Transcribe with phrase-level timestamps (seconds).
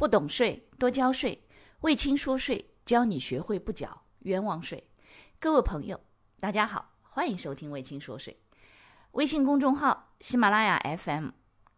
[0.00, 1.38] 不懂税，多交税。
[1.80, 4.82] 魏青说税，教你学会不缴冤枉税。
[5.38, 6.00] 各位朋友，
[6.40, 8.34] 大家好，欢迎收听魏青说税。
[9.10, 11.28] 微信公众号、喜马拉雅 FM、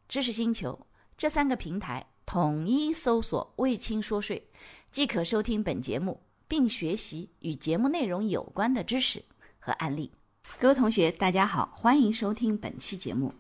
[0.06, 0.86] 知识星球
[1.18, 4.48] 这三个平台统一搜索“魏青说税”，
[4.92, 9.24] 即可收听本节目，并学习与节目内容有关的知识
[9.58, 10.12] 和案例。
[10.60, 13.34] 各位同学，大家好，欢迎收听本期节目。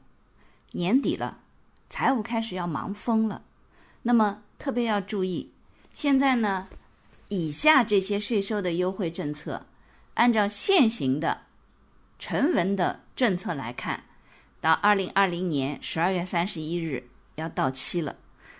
[0.72, 1.44] 年底了，
[1.88, 3.44] 财务开始要忙疯了，
[4.02, 5.50] 那么特别要注意。
[5.92, 6.68] 现在呢，
[7.26, 9.66] 以下这些税收的优惠政策，
[10.14, 11.36] 按照现行的
[12.20, 14.04] 成文的政策来看，
[14.60, 18.14] 到二零二零年十二月三十一日要到期了。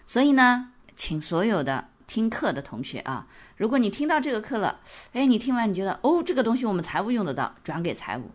[0.05, 4.81] 所以呢，请所有的听课的同学啊，如果你听到这个课了，
[5.13, 8.33] 哎，你听完你觉得哦，这个东西我们财务用得到，转给财务。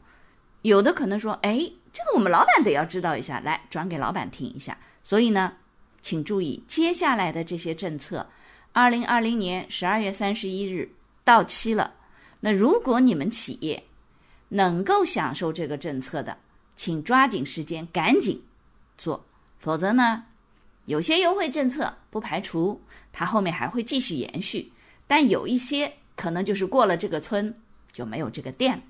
[0.62, 4.78] 有的可能说，哎，这个我们老板得要知道一下，来转给老板听一下。
[5.04, 5.52] 所以呢，
[6.08, 8.26] 请注意接下来的这些政策。
[8.72, 10.90] 二零二零年十二月三十一日
[11.26, 11.96] 到期了，
[12.40, 13.84] 那如果你们企业
[14.48, 16.38] 能够享受这个政策的，
[16.78, 18.42] 请抓紧时间赶紧
[18.98, 19.26] 做，
[19.58, 20.24] 否则呢，
[20.86, 24.72] 有些优惠政策不排除它后面还会继续延续，
[25.08, 27.54] 但有一些可能就是过了这个村
[27.92, 28.82] 就没有这个店。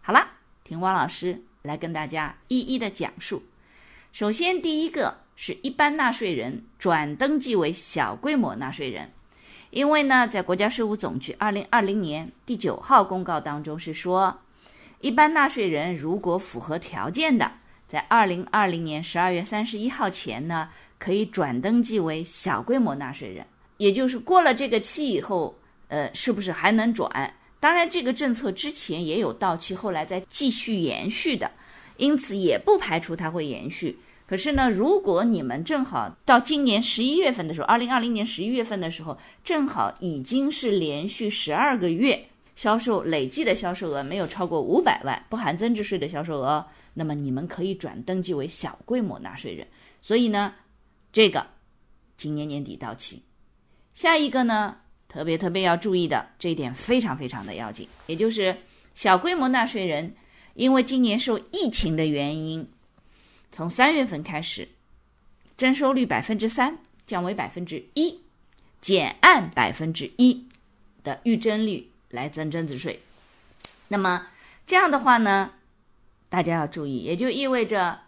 [0.00, 0.26] 好了，
[0.64, 3.42] 听汪老师来跟大家一一的讲述。
[4.12, 9.10] 首先，第一个是一般纳税人转登记为小规模纳税人。
[9.70, 14.38] 因为呢，在国家税务总局二零二零年第九号公告当中是说，
[15.00, 17.50] 一般纳税人如果符合条件的，
[17.88, 20.68] 在二零二零年十二月三十一号前呢，
[20.98, 23.44] 可以转登记为小规模纳税人。
[23.78, 27.34] 也就是过了这个期以后，呃，是不是还能转？
[27.58, 31.50] 当然，这个政策之前也有到期，后来再继续延续的，
[31.96, 33.98] 因此也不排除它会延续。
[34.34, 42.20] 可是呢，如果你们正好到今年十一月份的时候，二零二零年十一月份的时候，正好已经是连续十二个月
[42.56, 49.64] 销售累计的销售额没有超过五百万，不含增值税的销售额，那么你们可以转登记为小规模纳税人。
[50.02, 50.52] 所以呢，
[51.12, 51.46] 这个
[52.16, 53.22] 今年年底到期。
[53.92, 58.56] 下一个呢，特别特别要注意的这一点非常非常的要紧，也就是
[58.96, 60.12] 小规模纳税人，
[60.54, 62.68] 因为今年受疫情的原因。
[63.54, 64.68] 从三月份开始，
[65.56, 66.76] 征收率百分之三
[67.06, 68.18] 降为百分之一，
[68.80, 70.48] 减按百分之一
[71.04, 73.00] 的预征率来增增值税。
[73.86, 74.26] 那么
[74.66, 75.52] 这样的话呢，
[76.28, 78.00] 大家要注意，也就意味着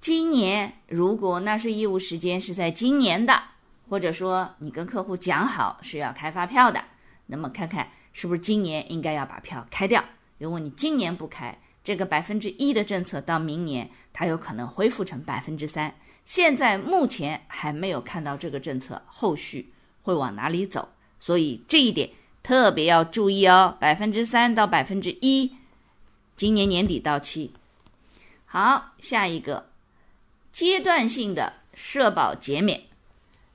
[0.00, 3.42] 今年如果纳税义务时间是在今年的，
[3.90, 6.82] 或者说你跟客户讲好是要开发票的，
[7.26, 10.02] 那么看看是不是今年应该要把票开掉。
[10.38, 15.94] 如果你今年不开，这个百分之一的政策到明年，它有可能恢复成百分之三。
[16.26, 19.72] 现在目前还没有看到这个政策后续
[20.02, 22.10] 会往哪里走，所以这一点
[22.42, 23.74] 特别要注意哦。
[23.80, 25.54] 百分之三到百分之一，
[26.36, 27.54] 今年年底到期。
[28.44, 29.70] 好，下一个
[30.52, 32.82] 阶段性的社保减免，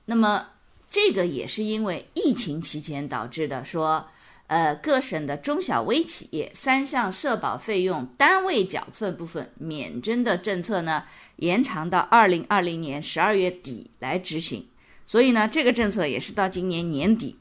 [0.06, 0.48] 那么
[0.90, 4.08] 这个也是因为疫情期间导致的，说。
[4.46, 11.04] 呃，各省的中小微企业三项社保费用单位缴费部分免征的政策呢，
[11.36, 14.66] 延长到二零二零年十二月底来执行。
[15.06, 17.38] 所以呢，这个政策也是到今年年底。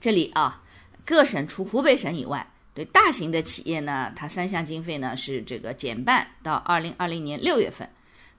[0.00, 0.60] 这里啊，
[1.04, 7.88] 各省除湖北省以外，对大型的企业呢，它三项经费呢是这个减半到二零二零年六月份。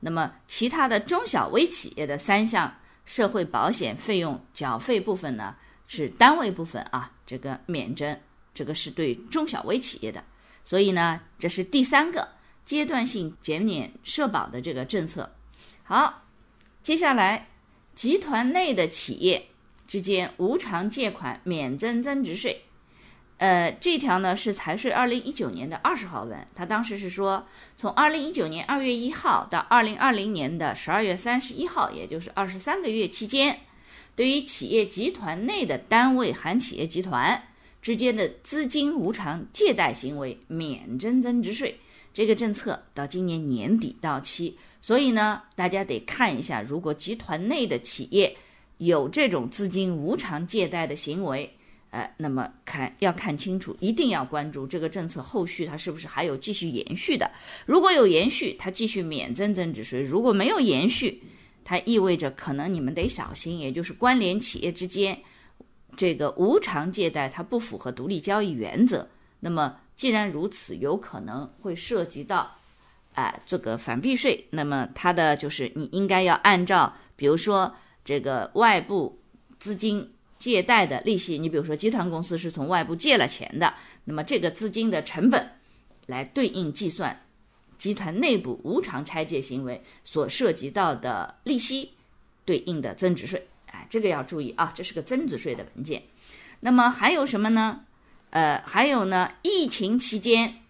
[0.02, 2.76] 那么其他的中小微企业的三项
[3.06, 5.56] 社会保险费用缴费部分呢？
[5.88, 8.20] 是单位部分啊，这个免征，
[8.54, 10.24] 这个是对中小微企业的，
[10.64, 12.28] 所以呢，这是第三个
[12.66, 15.36] 阶段性减免社保的这个政策。
[15.84, 16.24] 好，
[16.82, 17.50] 接下来
[17.94, 19.50] 集团内的企业
[19.86, 22.64] 之间无偿借款免征增值税，
[23.38, 27.46] 呃，这条呢是财税二零一九年的二十号文，它当时是说，
[27.76, 33.60] 从二零一九年二月一号到二零二零年的十二月三十一号，也就是二十三个月期间。
[34.16, 37.42] 对于企业集团内的单位含企业集团
[37.82, 41.78] 之间的资金无偿借贷行为免征增值税，
[42.14, 48.36] 这个政策到今年年底到期，所以呢，大家得看一下，如果集团内的企业
[48.78, 51.52] 有这种资金无偿借贷的行为，
[51.90, 57.30] 呃，那么看要看清楚，一定要关注这个政策后续它是不是还有继续延续的。
[57.66, 61.22] 如果有延续，它继续免征增值税；如果没有延续，
[61.64, 65.18] 它意味着可能你们得小心，也就是关联企业之间
[65.96, 69.08] 这个无偿借贷，它不符合独立交易原则。
[69.40, 72.52] 那么既然如此，有可能会涉及到
[73.14, 74.46] 啊这个反避税。
[74.50, 77.74] 那么它的就是你应该要按照，比如说
[78.04, 79.22] 这个外部
[79.60, 83.74] 资金借贷的利息，你比如说集团公司是从外部借了钱的，
[84.04, 85.48] 那么这个资金的成本
[86.06, 87.18] 来对应计算
[87.84, 91.92] 集团内部无偿拆借行为所涉及到的利息
[92.46, 93.46] 对应的增值税。
[93.66, 96.02] 哎，这个要注意啊，这是个增值税的文件。
[96.62, 97.82] 那么还有什么呢？
[98.30, 100.62] 呃，还有呢，疫情期间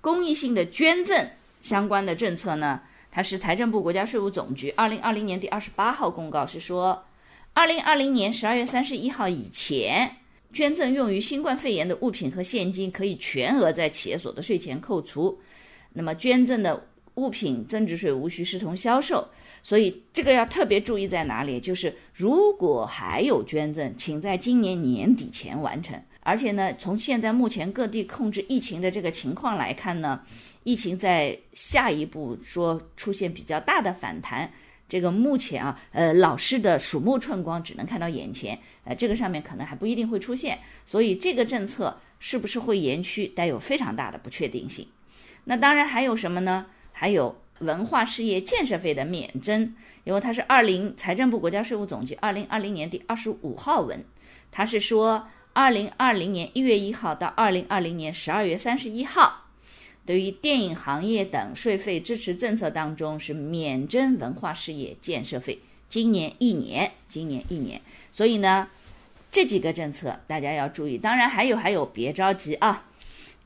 [0.00, 1.28] 公益性的捐赠
[1.60, 2.80] 相关的政策呢，
[3.10, 7.04] 它是财政部、国家税务总局二零二零年第二十八号公告是说，
[7.52, 10.18] 二零二零年十二月三十一号以前，
[10.52, 15.36] 捐赠用于新冠肺炎的物品和现金可以全额在企业所得税前扣除。
[15.92, 19.26] 那么捐赠的物品增值税无需视同销售。
[19.62, 21.60] 所以这个要特别注意在哪里？
[21.60, 26.00] 就是如果还有捐赠，请在今年年底前完成。
[26.22, 30.20] 而且呢，从现在目前各地控制疫情的这个情况来看呢，
[30.64, 34.50] 疫情在下一步说出现比较大的反弹，
[34.88, 40.58] 这个目前啊，呃，老师的鼠目寸光只能看到眼前，呃，这个上面可能还不一定会出现。
[40.86, 44.86] 所以这个政策是不是会延续，带有非常大的不确定性。
[45.44, 46.66] 那当然还有什么呢？
[46.92, 47.36] 还有。
[47.60, 54.02] 文化事业建设费的免征，因为它是二零财政部国家税务总局二零二零年第二十五号文，
[54.50, 59.44] 它是说二零二零年一月一号到二零二零年十二月三十一号，
[60.06, 67.78] 对于电影行业等税费支持政策当中是免征文化事业建设费，今年一年，今年一年，
[68.10, 68.68] 所以呢，
[69.30, 72.86] 这几个政策大家要注意，当然还有还有别着急啊，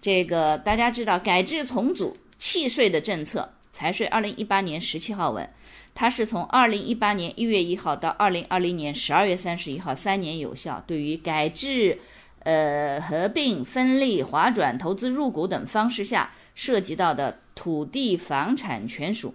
[0.04, 3.48] 这个大家知道改制重组契税的政策。
[3.72, 5.48] 财税二零一八年十七号文，
[5.94, 10.84] 它是从二零一八年一月一号到二零二零年十二月三十一号，三年有效。
[10.86, 11.98] 对于改制、
[12.40, 19.34] 呃合并、分立、划转、投资入股等方式下涉及到的土地房产权属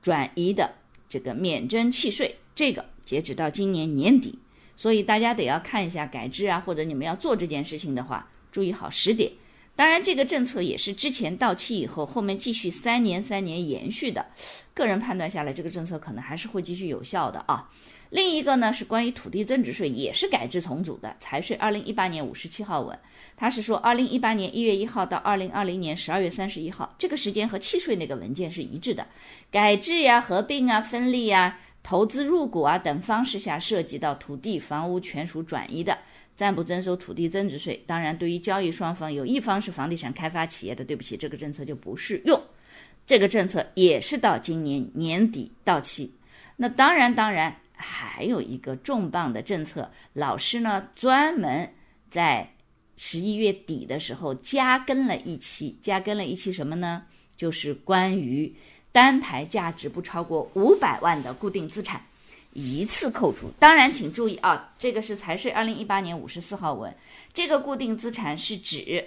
[0.00, 0.74] 转移的
[1.08, 4.38] 这个免征契税，这个截止到今年年底。
[4.76, 9.32] 所以大家得要看一下改制啊，或者你们要做这件事情的话，注意好时点。
[9.76, 14.24] 当然，这个政策也是之前到期以后，后面继续三年三年延续的。
[14.72, 17.68] 个人判断下来，这个政策可能还是会继续有效的啊。
[18.10, 21.16] 另一个呢是关于土地增值税，也是改制重组的。
[21.18, 22.96] 财税二零一八年五十七号文，
[23.36, 29.04] 它是说二零一八年一月一号到二零二零年十二月三十一号，这个时间和契税那个文件是一致的。
[29.50, 35.98] 改制呀、合并啊、分立呀、投资入股啊等方式下涉及到土地房屋权属转移的。
[36.36, 37.82] 暂不征收土地增值税。
[37.86, 42.40] 当然，对于交易双方有一方是房地产开发企业的，对不起，这个政策就不适用。
[43.06, 46.14] 这个政策也是到今年年底到期。
[46.56, 51.70] 那当然，当然还有一个重磅的政策，老师呢专门
[52.10, 52.48] 在
[52.96, 57.02] 十一月底的时候加更了一期，加更了一期什么呢？
[57.36, 58.54] 就是关于
[58.92, 62.00] 单台价值不超过五百万的固定资产。
[62.54, 66.94] 一次扣除，当然请注意啊，这个是财税二零一八年五十四号文，
[67.32, 69.04] 这个固定资产是指，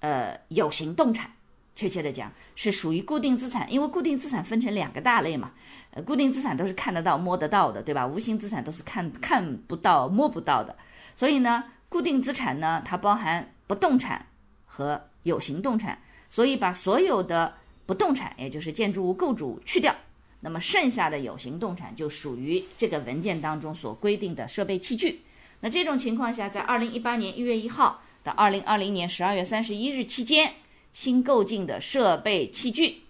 [0.00, 1.32] 呃，有形动产，
[1.74, 5.52] 确切的讲是属于固定资产，因为固定资产分成两个大类嘛，
[5.92, 8.06] 呃，固定资产都是看得到、摸得到的，对吧？
[8.06, 10.76] 无形资产都是看看不到、摸不到的，
[11.14, 14.26] 所以呢，固定资产呢，它包含不动产
[14.66, 17.54] 和有形动产，所以把所有的
[17.86, 19.94] 不动产，也就是建筑物、构筑物去掉。
[20.44, 25.22] 那么剩下的有形动产就属于这个文件当中所规定的设备器具。
[25.60, 30.52] 那这种情况下，在二零一八年一月一号到二零二零年十二月三十一日期间，
[30.92, 33.02] 新购进的设备器具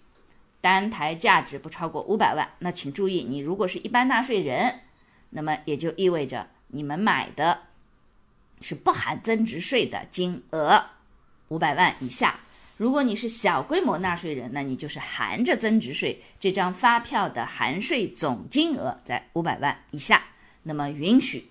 [0.61, 2.47] 单台价值不超过五百万。
[2.59, 4.81] 那请注意，你如果是一般纳税人，
[5.31, 7.61] 那么也就意味着你们买的
[8.61, 10.85] 是不含增值税的金额
[11.47, 12.35] 五百万以下。
[12.83, 20.21] 如果你是小规模纳税人，那你就是含着增值税这张发票的含税总金额在五百万以下，
[20.63, 21.49] 那么允许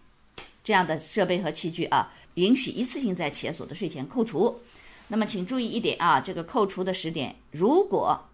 [0.62, 4.60] 这样的设备和器具啊，允许一次性在企业所得税前扣除。
[5.08, 8.28] 那么请注意一点啊，这个扣除的时点，如果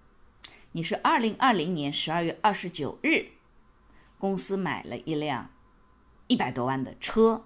[0.72, 3.24] 你是二零二零年十二月二十九日
[4.18, 5.48] 公司买了一辆
[6.26, 7.44] 一百多万的车，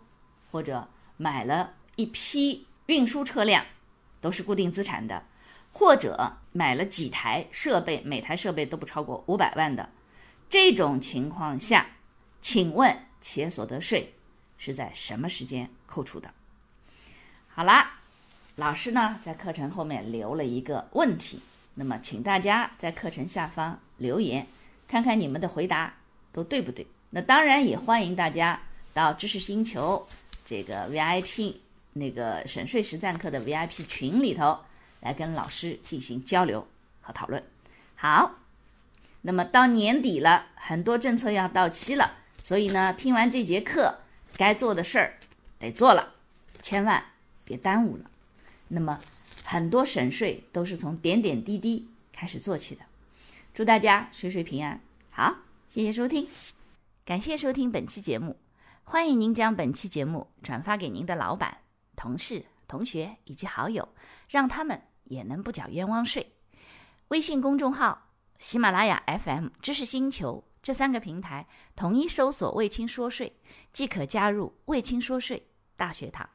[0.51, 3.63] 或者买了一批运输车辆，
[4.23, 5.23] 都是固定资产的。
[5.73, 9.89] 或者买了几台设备，每台设备都不超过五百万的
[10.51, 11.87] 这种情况下，
[12.43, 14.13] 请问企业所得税
[14.59, 16.31] 是在什么时间扣除的？
[17.49, 18.01] 好啦，
[18.57, 21.41] 老师呢在课程后面留了一个问题，
[21.75, 24.47] 那么请大家在课程下方留言，
[24.87, 25.95] 看看你们的回答
[26.33, 26.87] 都对不对。
[27.11, 28.61] 那当然也欢迎大家
[28.93, 30.07] 到知识星球
[30.45, 31.57] 这个 VIP
[31.95, 34.59] 那个省税实战课的 VIP 群里头。
[35.03, 36.67] 来跟老师进行交流
[37.03, 37.45] 和讨论。
[37.95, 38.37] 好，
[39.21, 43.99] 那么到年底了，很多政策要到期了，所以呢，听完这节课，
[44.37, 45.19] 该做的事儿
[45.59, 46.15] 得做了，
[46.63, 47.05] 千万
[47.45, 48.11] 别耽误了。
[48.69, 48.99] 那么，
[49.45, 52.81] 很多省税都是从点点滴滴开始做起的。
[53.53, 54.81] 祝大家岁岁平安。
[55.11, 55.37] 好，
[55.69, 56.27] 谢谢收听，
[57.05, 58.37] 感谢收听本期节目。
[58.85, 61.59] 欢迎您将本期节目转发给您的老板、
[61.95, 63.89] 同事、同学以及好友，
[64.29, 66.35] 让他们也能不缴冤枉税。
[67.09, 73.41] 微信公众号、喜马拉雅 FM、知识星球这三个平台统一搜索“卫青说税”，
[73.73, 76.29] 即可加入“卫青说税”大学堂。